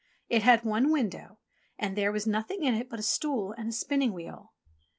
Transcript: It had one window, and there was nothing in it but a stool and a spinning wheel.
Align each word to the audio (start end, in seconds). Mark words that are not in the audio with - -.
It 0.29 0.41
had 0.41 0.63
one 0.63 0.91
window, 0.91 1.37
and 1.77 1.95
there 1.95 2.11
was 2.11 2.25
nothing 2.25 2.63
in 2.63 2.73
it 2.73 2.89
but 2.89 2.97
a 2.97 3.03
stool 3.03 3.51
and 3.51 3.69
a 3.69 3.71
spinning 3.71 4.13
wheel. 4.13 4.51